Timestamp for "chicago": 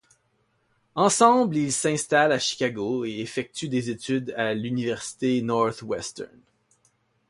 2.39-3.05